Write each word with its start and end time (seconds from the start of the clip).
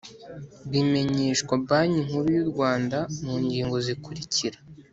bimenyeshwa 0.71 1.53
banki 1.67 1.99
nkuru 2.07 2.27
y’u 2.37 2.47
rwanda 2.51 2.97
mu 3.23 3.35
ngingo 3.43 3.75
zikurikira 3.85 4.57